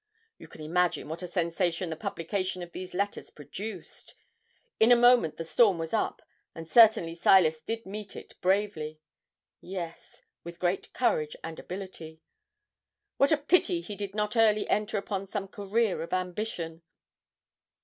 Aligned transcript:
You 0.39 0.47
can't 0.47 0.65
imagine 0.65 1.07
what 1.09 1.21
a 1.21 1.27
sensation 1.27 1.91
the 1.91 1.95
publication 1.95 2.63
of 2.63 2.71
these 2.71 2.95
letters 2.95 3.29
produced. 3.29 4.15
In 4.79 4.91
a 4.91 4.95
moment 4.95 5.37
the 5.37 5.43
storm 5.43 5.77
was 5.77 5.93
up, 5.93 6.23
and 6.55 6.67
certainly 6.67 7.13
Silas 7.13 7.61
did 7.61 7.85
meet 7.85 8.15
it 8.15 8.33
bravely 8.41 8.99
yes, 9.59 10.23
with 10.43 10.57
great 10.57 10.91
courage 10.93 11.35
and 11.43 11.59
ability. 11.59 12.19
What 13.17 13.31
a 13.31 13.37
pity 13.37 13.79
he 13.81 13.95
did 13.95 14.15
not 14.15 14.35
early 14.35 14.67
enter 14.69 14.97
upon 14.97 15.27
some 15.27 15.47
career 15.47 16.01
of 16.01 16.13
ambition! 16.13 16.81